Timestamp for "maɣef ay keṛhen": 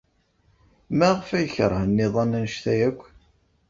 0.97-2.03